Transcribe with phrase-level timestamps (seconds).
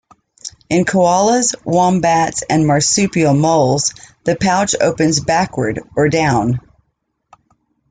[0.67, 3.93] In koalas, wombats and marsupial moles,
[4.23, 6.57] the pouch opens backward or down.